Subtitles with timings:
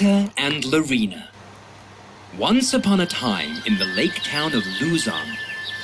[0.00, 1.26] Mangita and Larina.
[2.38, 5.26] Once upon a time in the lake town of Luzon,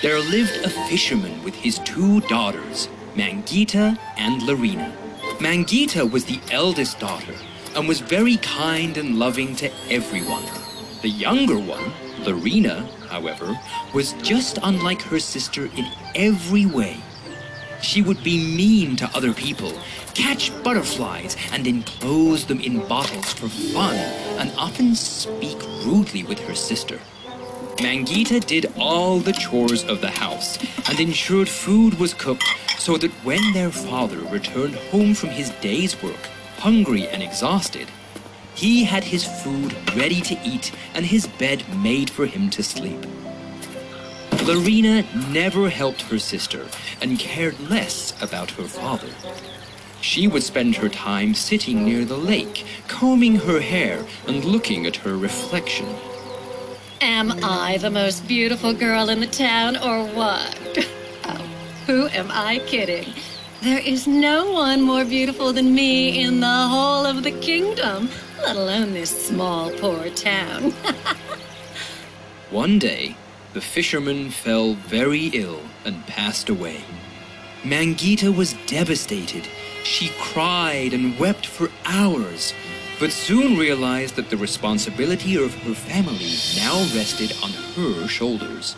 [0.00, 4.90] there lived a fisherman with his two daughters, Mangita and Larina.
[5.38, 7.34] Mangita was the eldest daughter
[7.74, 10.45] and was very kind and loving to everyone.
[11.03, 11.93] The younger one,
[12.25, 13.55] Larina, however,
[13.93, 16.96] was just unlike her sister in every way.
[17.82, 19.72] She would be mean to other people,
[20.14, 23.96] catch butterflies and enclose them in bottles for fun,
[24.38, 27.01] and often speak rudely with her sister.
[27.78, 33.10] Mangita did all the chores of the house and ensured food was cooked so that
[33.23, 37.88] when their father returned home from his day's work, hungry and exhausted,
[38.54, 43.04] he had his food ready to eat and his bed made for him to sleep.
[44.46, 46.68] Larina never helped her sister
[47.00, 49.09] and cared less about her father.
[50.00, 54.95] She would spend her time sitting near the lake, combing her hair and looking at
[54.98, 55.88] her reflection.
[57.01, 60.56] Am I the most beautiful girl in the town or what?
[61.28, 61.45] Oh,
[61.87, 63.12] who am I kidding?
[63.62, 68.10] There is no one more beautiful than me in the whole of the kingdom,
[68.43, 70.71] let alone this small, poor town.
[72.50, 73.16] One day,
[73.56, 76.84] the fisherman fell very ill and passed away.
[77.62, 79.49] Mangita was devastated.
[79.82, 82.53] She cried and wept for hours,
[83.00, 88.77] but soon realized that the responsibility of her family now rested on her shoulders.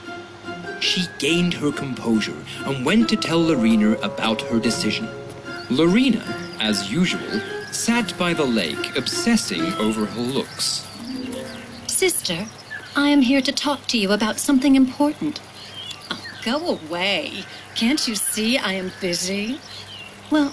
[0.78, 5.08] She gained her composure and went to tell Larina about her decision.
[5.70, 6.22] Larina,
[6.60, 7.40] as usual,
[7.72, 10.86] sat by the lake obsessing over her looks.
[11.88, 12.46] Sister,
[12.98, 15.40] I am here to talk to you about something important.
[16.10, 17.44] Oh, go away.
[17.76, 19.60] Can't you see I am busy?
[20.32, 20.52] Well,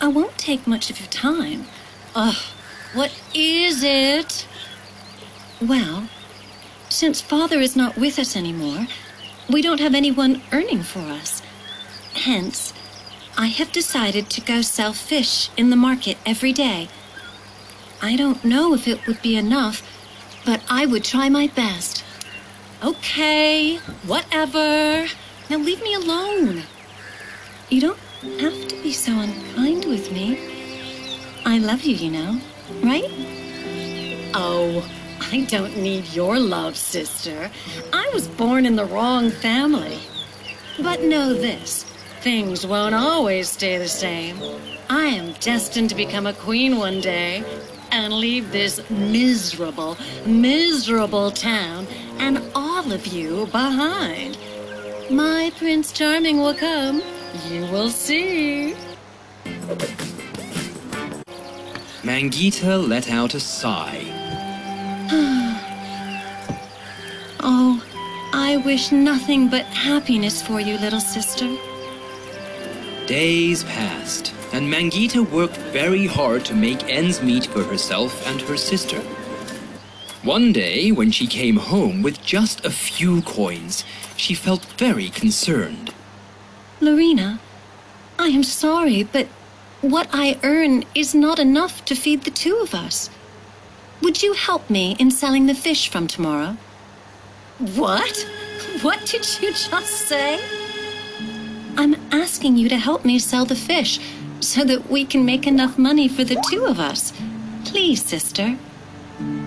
[0.00, 1.66] I won't take much of your time.
[2.14, 2.42] Ugh,
[2.94, 4.48] what is it?
[5.60, 6.08] Well,
[6.88, 8.86] since Father is not with us anymore,
[9.50, 11.42] we don't have anyone earning for us.
[12.14, 12.72] Hence,
[13.36, 16.88] I have decided to go sell fish in the market every day.
[18.00, 19.86] I don't know if it would be enough,
[20.44, 21.91] but I would try my best.
[22.84, 23.76] Okay,
[24.06, 25.06] whatever.
[25.48, 26.64] Now leave me alone.
[27.68, 27.98] You don't
[28.40, 30.36] have to be so unkind with me.
[31.46, 32.40] I love you, you know,
[32.82, 33.08] right?
[34.34, 34.84] Oh,
[35.20, 37.52] I don't need your love, sister.
[37.92, 39.98] I was born in the wrong family.
[40.80, 41.84] But know this
[42.20, 44.40] things won't always stay the same.
[44.90, 47.44] I am destined to become a queen one day
[47.92, 51.86] and leave this miserable, miserable town
[52.18, 54.38] and all of you behind.
[55.10, 57.02] My Prince Charming will come.
[57.50, 58.74] You will see.
[62.02, 64.08] Mangita let out a sigh.
[67.44, 67.84] Oh,
[68.32, 71.48] I wish nothing but happiness for you, little sister.
[73.06, 78.56] Days passed, and Mangita worked very hard to make ends meet for herself and her
[78.56, 79.00] sister.
[80.22, 83.84] One day, when she came home with just a few coins,
[84.16, 85.92] she felt very concerned.
[86.80, 87.40] Larina,
[88.20, 89.26] I am sorry, but
[89.80, 93.10] what I earn is not enough to feed the two of us.
[94.00, 96.56] Would you help me in selling the fish from tomorrow?
[97.58, 98.28] What?
[98.82, 100.38] What did you just say?
[101.76, 103.98] I'm asking you to help me sell the fish
[104.40, 107.12] so that we can make enough money for the two of us.
[107.64, 108.56] Please, sister.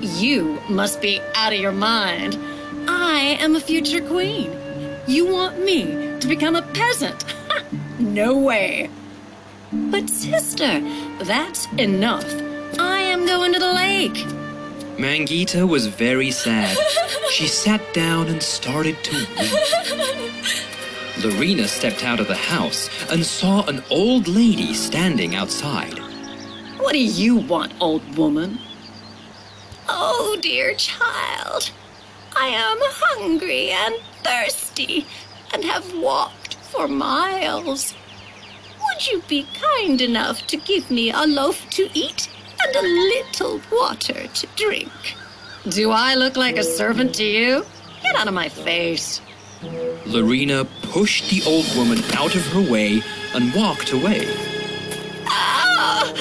[0.02, 2.38] You must be out of your mind.
[2.88, 4.52] I am a future queen.
[5.08, 7.26] You want me to become a peasant?
[8.00, 8.90] no way.
[9.72, 10.82] But, sister,
[11.24, 12.26] that's enough.
[12.80, 14.26] I am going to the lake.
[14.98, 16.78] Mangita was very sad.
[17.32, 20.72] She sat down and started to weep.
[21.18, 25.98] Larina stepped out of the house and saw an old lady standing outside.
[26.78, 28.60] What do you want, old woman?
[29.88, 31.72] Oh, dear child,
[32.36, 35.06] I am hungry and thirsty
[35.54, 37.96] and have walked for miles.
[38.84, 42.30] Would you be kind enough to give me a loaf to eat
[42.62, 44.92] and a little water to drink?
[45.70, 47.66] Do I look like a servant to you?
[48.04, 49.22] Get out of my face.
[50.06, 53.02] Larina pushed the old woman out of her way
[53.34, 54.28] and walked away.
[55.28, 56.14] Ah!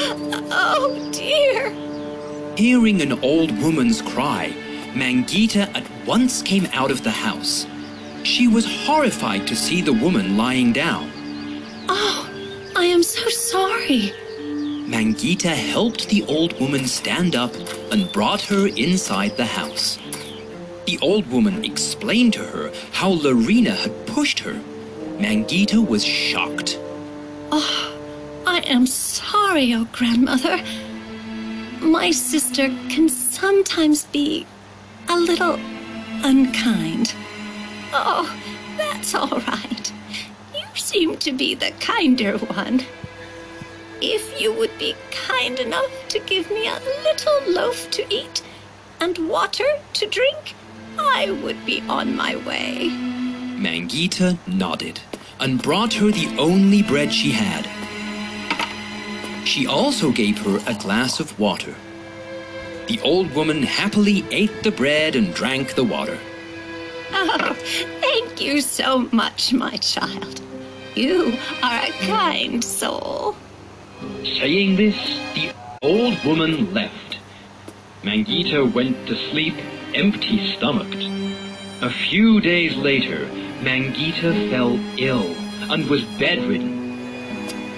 [0.51, 1.71] Oh, dear.
[2.57, 4.53] Hearing an old woman's cry,
[4.95, 7.67] Mangita at once came out of the house.
[8.23, 11.11] She was horrified to see the woman lying down.
[11.89, 12.31] Oh,
[12.75, 14.13] I am so sorry.
[14.87, 17.55] Mangita helped the old woman stand up
[17.91, 19.99] and brought her inside the house.
[20.87, 24.61] The old woman explained to her how Larina had pushed her.
[25.19, 26.79] Mangita was shocked.
[27.51, 27.97] Oh,
[28.47, 30.63] I am sorry, oh grandmother.
[31.81, 34.47] My sister can sometimes be
[35.09, 35.59] a little
[36.23, 37.15] unkind.
[37.93, 38.31] Oh,
[38.77, 39.93] that's all right.
[40.55, 42.83] You seem to be the kinder one.
[44.03, 48.43] If you would be kind enough to give me a little loaf to eat
[49.01, 49.65] and water
[49.95, 50.55] to drink,
[51.13, 52.89] I would be on my way.
[53.57, 55.01] Mangita nodded
[55.41, 57.69] and brought her the only bread she had.
[59.47, 61.75] She also gave her a glass of water.
[62.89, 66.19] The old woman happily ate the bread and drank the water.
[67.13, 67.55] Oh,
[68.01, 70.41] thank you so much, my child.
[70.95, 73.37] You are a kind soul.
[74.23, 74.97] Saying this,
[75.35, 75.53] the
[75.83, 77.19] old woman left.
[78.03, 79.55] Mangita went to sleep
[79.95, 81.09] empty stomached.
[81.83, 83.27] A few days later,
[83.61, 85.35] Mangita fell ill
[85.71, 86.83] and was bedridden.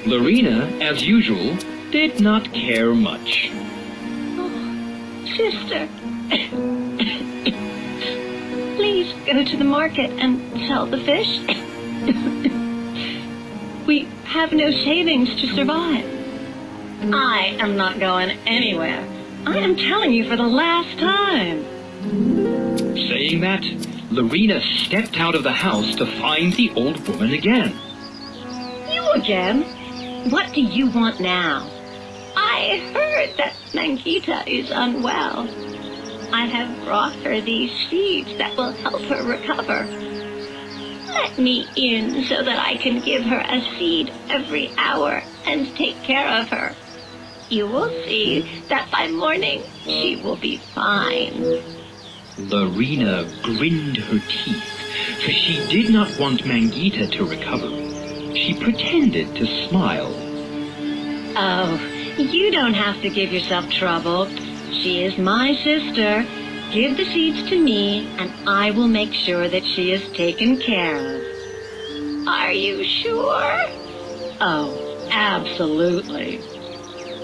[0.04, 1.56] Larina, as usual,
[1.90, 3.50] did not care much.
[4.38, 5.88] Oh, sister,
[8.76, 11.40] please go to the market and sell the fish.
[13.86, 16.04] we have no savings to survive.
[17.12, 19.06] I am not going anywhere.
[19.46, 21.75] I am telling you for the last time.
[22.06, 23.62] Saying that,
[24.11, 27.75] Larina stepped out of the house to find the old woman again.
[28.93, 30.31] You again?
[30.31, 31.69] What do you want now?
[32.37, 35.49] I heard that Mangita is unwell.
[36.32, 39.85] I have brought her these seeds that will help her recover.
[41.09, 46.00] Let me in so that I can give her a seed every hour and take
[46.05, 46.75] care of her.
[47.49, 51.75] You will see that by morning she will be fine.
[52.38, 57.69] Larina grinned her teeth, for she did not want Mangita to recover.
[58.37, 60.12] She pretended to smile.
[61.38, 61.81] Oh,
[62.19, 64.29] you don't have to give yourself trouble.
[64.71, 66.27] She is my sister.
[66.73, 70.97] Give the seeds to me, and I will make sure that she is taken care
[70.97, 72.29] of.
[72.29, 73.67] Are you sure?
[74.41, 76.41] Oh, absolutely.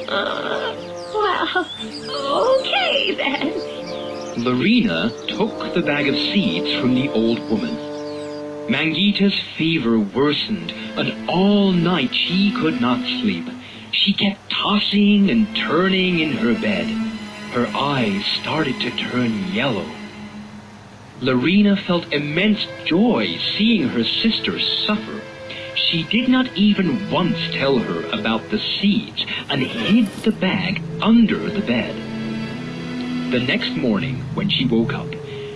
[0.08, 0.74] Uh,
[1.12, 3.71] well, okay then.
[4.36, 7.76] Larina took the bag of seeds from the old woman.
[8.66, 13.46] Mangita's fever worsened, and all night she could not sleep.
[13.90, 16.86] She kept tossing and turning in her bed.
[17.52, 19.86] Her eyes started to turn yellow.
[21.20, 25.20] Larina felt immense joy seeing her sister suffer.
[25.74, 31.50] She did not even once tell her about the seeds and hid the bag under
[31.50, 32.11] the bed.
[33.32, 35.08] The next morning, when she woke up,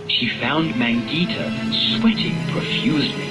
[0.08, 3.28] she found Mangita sweating profusely.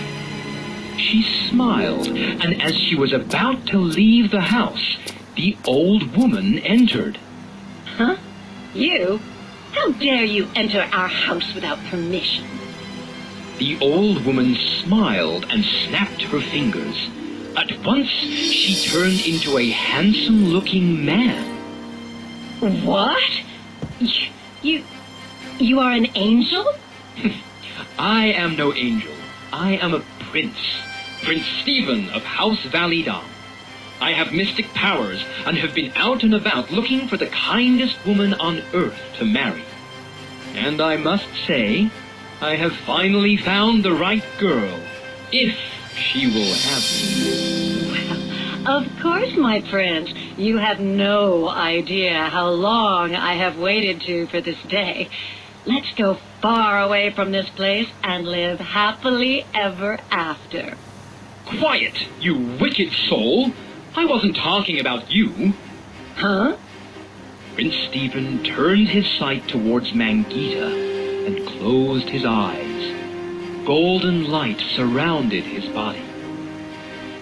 [1.00, 4.97] She smiled, and as she was about to leave the house,
[5.36, 7.18] the old woman entered.
[7.97, 8.18] Huh?
[8.75, 9.19] You?
[9.71, 12.45] How dare you enter our house without permission?
[13.57, 17.09] The old woman smiled and snapped her fingers.
[17.57, 21.44] At once, she turned into a handsome-looking man.
[22.86, 23.24] What?
[24.00, 24.83] You,
[25.57, 26.65] you are an angel?
[28.00, 29.13] I am no angel.
[29.53, 30.58] I am a prince.
[31.24, 33.24] Prince Stephen of House Validam.
[34.01, 38.34] I have mystic powers and have been out and about looking for the kindest woman
[38.34, 39.63] on earth to marry.
[40.53, 41.89] And I must say,
[42.41, 44.79] I have finally found the right girl,
[45.31, 45.58] if
[45.98, 47.91] she will have me.
[48.65, 50.12] Well, of course, my prince.
[50.38, 55.10] You have no idea how long I have waited to for this day.
[55.65, 60.75] Let's go far away from this place and live happily ever after.
[61.46, 63.51] Quiet, you wicked soul!
[63.96, 65.54] I wasn't talking about you.
[66.15, 66.58] Huh?
[67.54, 73.65] Prince Stephen turned his sight towards Mangita and closed his eyes.
[73.65, 76.04] Golden light surrounded his body.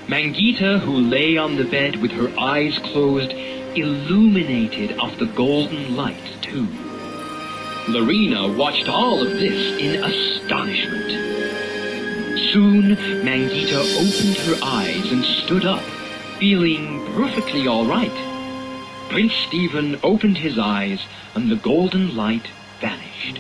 [0.08, 6.42] Mangita, who lay on the bed with her eyes closed, illuminated of the golden light
[6.42, 6.68] too.
[7.88, 11.10] Larina watched all of this in astonishment.
[12.52, 15.84] Soon, Mangita opened her eyes and stood up,
[16.38, 18.12] feeling perfectly all right.
[19.10, 21.00] Prince Stephen opened his eyes,
[21.34, 22.50] and the golden light
[22.82, 23.40] vanished.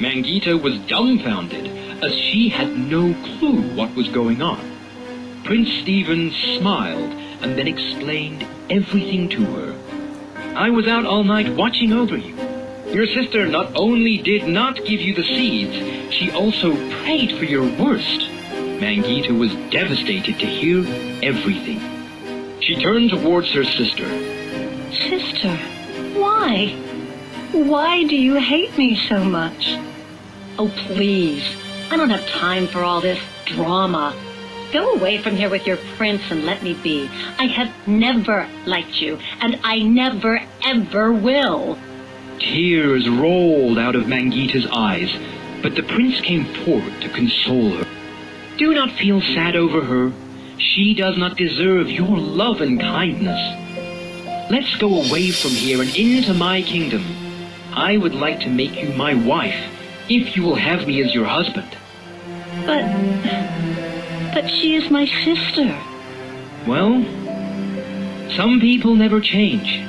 [0.00, 1.68] Mangita was dumbfounded,
[2.02, 4.79] as she had no clue what was going on.
[5.50, 7.10] Prince Stephen smiled
[7.42, 9.74] and then explained everything to her
[10.54, 12.36] I was out all night watching over you.
[12.86, 17.64] Your sister not only did not give you the seeds, she also prayed for your
[17.64, 18.30] worst.
[18.78, 20.86] Mangita was devastated to hear
[21.20, 21.80] everything.
[22.60, 24.08] She turned towards her sister.
[24.92, 25.56] Sister,
[26.16, 26.68] why?
[27.50, 29.76] Why do you hate me so much?
[30.60, 31.44] Oh, please.
[31.90, 34.14] I don't have time for all this drama.
[34.72, 37.08] Go away from here with your prince and let me be.
[37.38, 41.76] I have never liked you, and I never, ever will.
[42.38, 45.12] Tears rolled out of Mangita's eyes,
[45.60, 47.86] but the prince came forward to console her.
[48.58, 50.12] Do not feel sad over her.
[50.58, 53.56] She does not deserve your love and kindness.
[54.50, 57.04] Let's go away from here and into my kingdom.
[57.72, 59.68] I would like to make you my wife,
[60.08, 61.76] if you will have me as your husband.
[62.66, 63.69] But.
[64.32, 65.76] But she is my sister.
[66.66, 67.02] Well,
[68.36, 69.82] some people never change.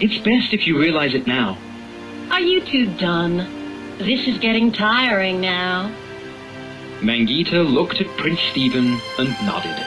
[0.00, 1.56] It's best if you realize it now.
[2.30, 3.38] Are you two done?
[3.98, 5.90] This is getting tiring now.
[7.00, 9.86] Mangita looked at Prince Stephen and nodded.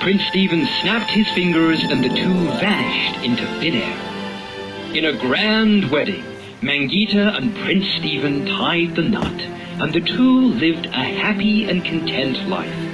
[0.00, 4.94] Prince Stephen snapped his fingers and the two vanished into thin air.
[4.94, 6.24] In a grand wedding,
[6.60, 9.40] Mangita and Prince Stephen tied the knot,
[9.80, 12.85] and the two lived a happy and content life.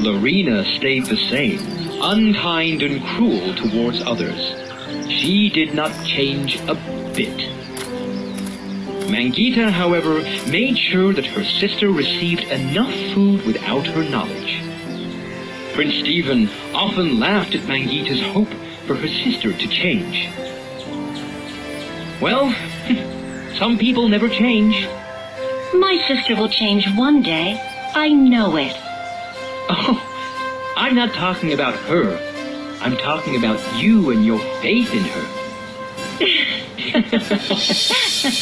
[0.00, 1.60] Larina stayed the same,
[2.00, 4.54] unkind and cruel towards others.
[5.10, 6.74] She did not change a
[7.14, 7.36] bit.
[9.10, 14.62] Mangita, however, made sure that her sister received enough food without her knowledge.
[15.74, 18.52] Prince Stephen often laughed at Mangita's hope
[18.86, 20.30] for her sister to change.
[22.22, 22.54] Well,
[23.58, 24.88] some people never change.
[25.74, 27.60] My sister will change one day.
[27.94, 28.89] I know it.
[29.72, 30.02] Oh,
[30.76, 32.18] I'm not talking about her.
[32.80, 35.26] I'm talking about you and your faith in her.